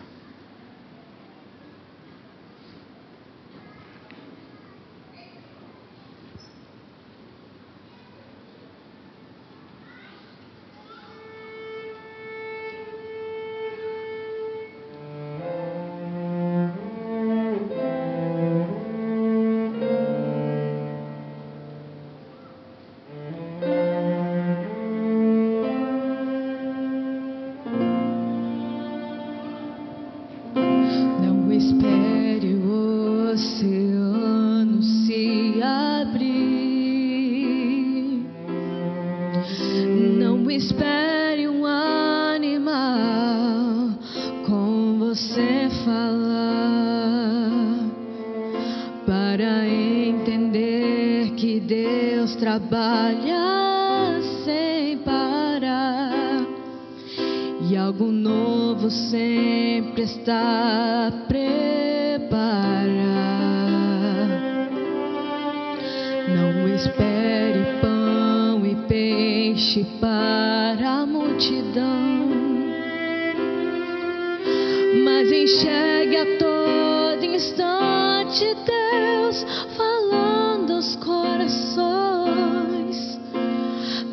[78.42, 79.46] de Deus
[79.78, 81.60] falando aos corações.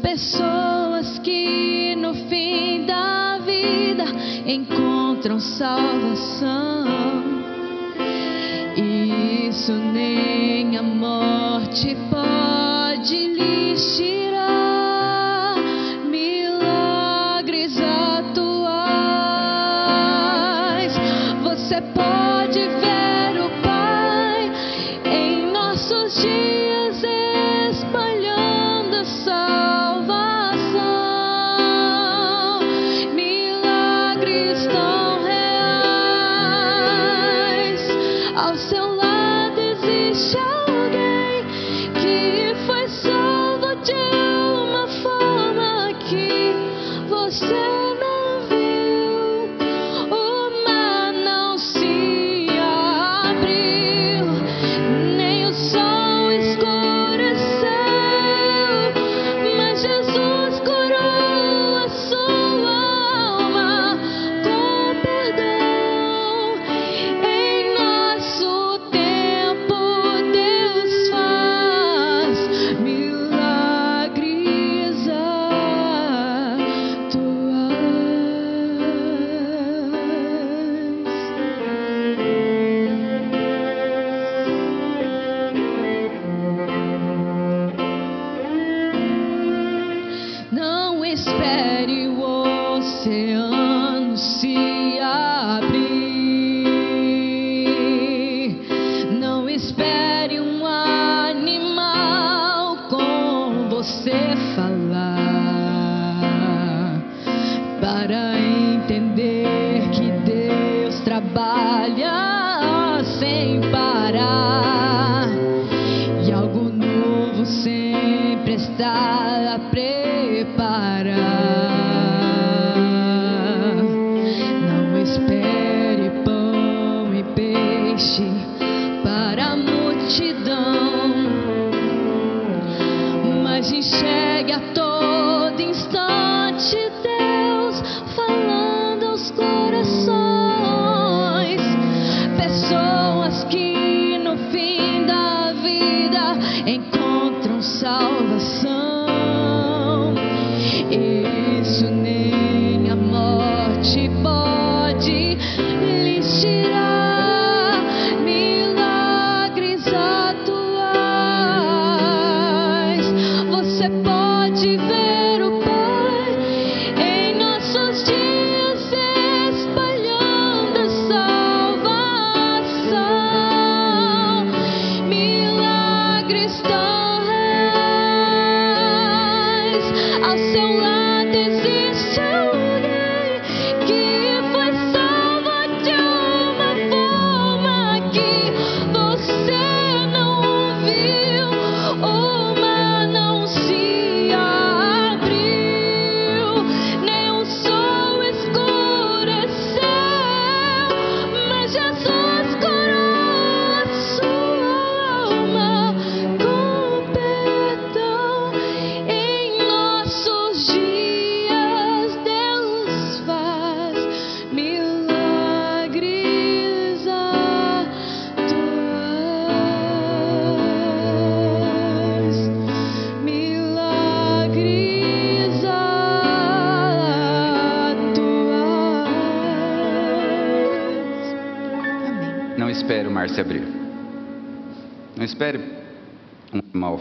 [0.02, 4.04] Pessoas que no fim da vida
[4.46, 6.86] encontram salvação.
[8.76, 11.96] Isso nem a morte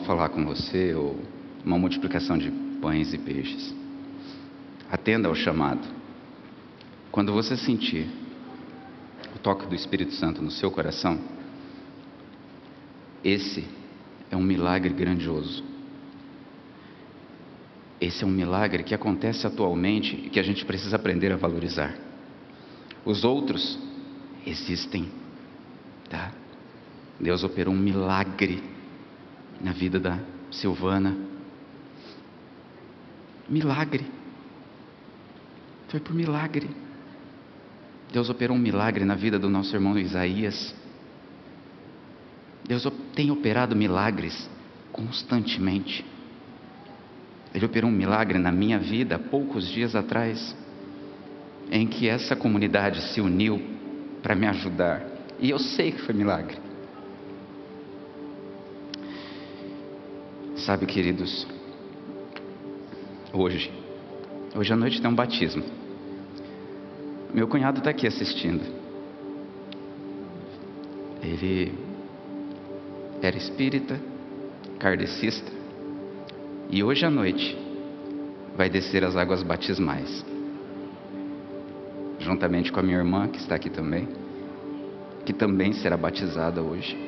[0.08, 1.20] falar com você ou
[1.66, 2.50] uma multiplicação de
[2.82, 3.76] pães e peixes.
[4.90, 5.86] Atenda ao chamado.
[7.12, 8.08] Quando você sentir
[9.36, 11.20] o toque do Espírito Santo no seu coração,
[13.22, 13.68] esse
[14.32, 15.62] é um milagre grandioso.
[18.00, 21.94] Esse é um milagre que acontece atualmente e que a gente precisa aprender a valorizar.
[23.04, 23.78] Os outros
[24.46, 25.12] existem,
[26.10, 26.32] tá?
[27.20, 28.77] Deus operou um milagre
[29.62, 30.20] na vida da
[30.52, 31.16] Silvana.
[33.50, 34.06] Milagre.
[35.88, 36.70] Foi por milagre.
[38.12, 40.76] Deus operou um milagre na vida do nosso irmão Isaías.
[42.68, 42.86] Deus
[43.16, 44.50] tem operado milagres
[44.92, 46.06] constantemente.
[47.54, 50.56] Ele operou um milagre na minha vida há poucos dias atrás,
[51.72, 53.62] em que essa comunidade se uniu
[54.22, 55.06] para me ajudar.
[55.40, 56.67] E eu sei que foi milagre.
[60.68, 61.48] Sabe, queridos,
[63.32, 63.72] hoje,
[64.54, 65.64] hoje à noite tem um batismo.
[67.34, 68.66] Meu cunhado está aqui assistindo.
[71.24, 71.74] Ele
[73.22, 73.98] era espírita,
[74.78, 75.50] kardecista,
[76.70, 77.58] e hoje à noite
[78.58, 80.26] vai descer as águas batismais.
[82.20, 84.06] Juntamente com a minha irmã, que está aqui também,
[85.26, 87.07] que também será batizada hoje.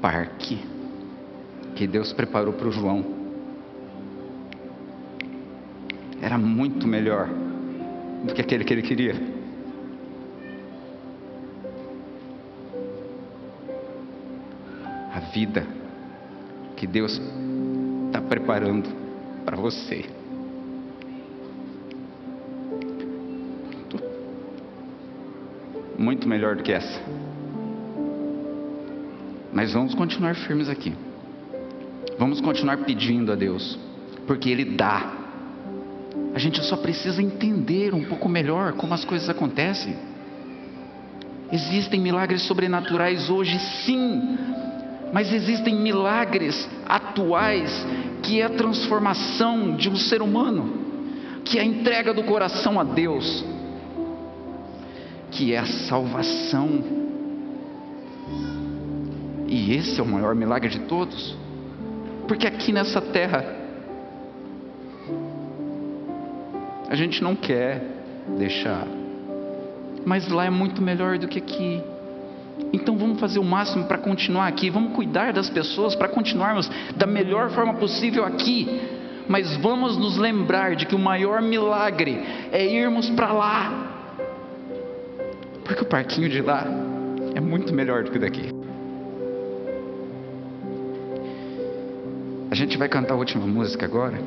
[0.00, 0.64] Parque
[1.76, 3.20] que Deus preparou para o João
[6.20, 7.28] era muito melhor
[8.24, 9.14] do que aquele que ele queria.
[15.14, 15.66] A vida
[16.76, 17.20] que Deus
[18.06, 18.88] está preparando
[19.44, 20.04] para você.
[25.98, 27.29] Muito melhor do que essa.
[29.52, 30.92] Mas vamos continuar firmes aqui.
[32.18, 33.78] Vamos continuar pedindo a Deus,
[34.26, 35.12] porque Ele dá.
[36.34, 39.96] A gente só precisa entender um pouco melhor como as coisas acontecem.
[41.50, 44.38] Existem milagres sobrenaturais hoje, sim,
[45.12, 47.86] mas existem milagres atuais
[48.22, 52.84] que é a transformação de um ser humano, que é a entrega do coração a
[52.84, 53.44] Deus,
[55.32, 56.99] que é a salvação.
[59.70, 61.36] Esse é o maior milagre de todos,
[62.26, 63.44] porque aqui nessa terra
[66.88, 67.82] a gente não quer
[68.36, 68.86] deixar
[70.04, 71.82] mas lá é muito melhor do que aqui.
[72.72, 77.06] Então vamos fazer o máximo para continuar aqui, vamos cuidar das pessoas para continuarmos da
[77.06, 78.80] melhor forma possível aqui.
[79.28, 83.96] Mas vamos nos lembrar de que o maior milagre é irmos para lá.
[85.64, 86.66] Porque o parquinho de lá
[87.34, 88.59] é muito melhor do que o daqui.
[92.60, 94.20] Gente vai cantar a última música agora.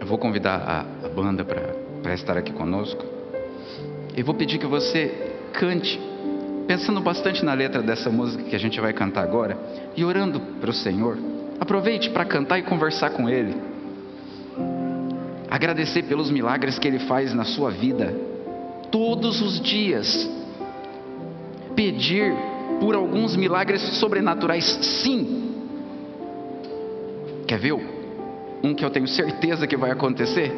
[0.00, 3.04] Eu vou convidar a, a banda para estar aqui conosco.
[4.16, 6.00] E vou pedir que você cante,
[6.66, 9.56] pensando bastante na letra dessa música que a gente vai cantar agora
[9.96, 11.16] e orando para o Senhor.
[11.60, 13.54] Aproveite para cantar e conversar com Ele.
[15.48, 18.12] Agradecer pelos milagres que Ele faz na sua vida,
[18.90, 20.28] todos os dias.
[21.76, 22.34] Pedir
[22.80, 25.46] por alguns milagres sobrenaturais, sim.
[27.46, 27.72] Quer ver
[28.62, 30.52] um que eu tenho certeza que vai acontecer?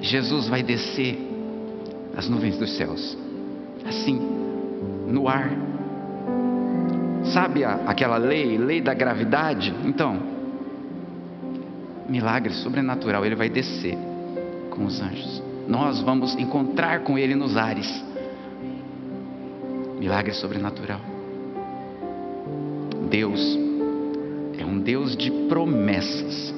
[0.00, 1.18] Jesus vai descer
[2.14, 3.16] das nuvens dos céus,
[3.86, 4.20] assim,
[5.06, 5.50] no ar.
[7.32, 9.74] Sabe a, aquela lei, lei da gravidade?
[9.84, 10.18] Então,
[12.08, 13.96] milagre sobrenatural, ele vai descer
[14.70, 15.42] com os anjos.
[15.68, 18.04] Nós vamos encontrar com ele nos ares.
[19.98, 21.00] Milagre sobrenatural.
[23.08, 23.69] Deus
[24.60, 26.54] é um Deus de promessas.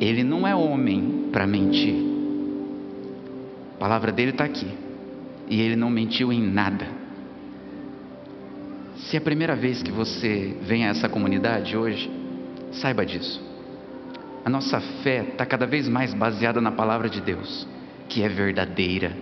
[0.00, 1.94] Ele não é homem para mentir.
[3.76, 4.66] A palavra dele está aqui.
[5.48, 6.86] E ele não mentiu em nada.
[8.96, 12.10] Se é a primeira vez que você vem a essa comunidade hoje,
[12.72, 13.42] saiba disso.
[14.44, 17.66] A nossa fé está cada vez mais baseada na palavra de Deus,
[18.08, 19.12] que é verdadeira.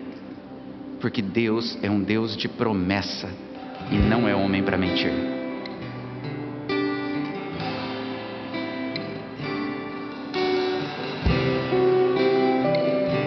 [1.00, 3.28] Porque Deus é um Deus de promessa
[3.90, 5.37] e não é homem para mentir.